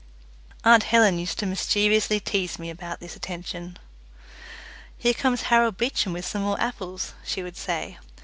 [0.63, 3.77] Aunt Helen used to mischievously tease me about this attention.
[4.97, 7.99] "Here comes Harry Beecham with some more apples," she would say.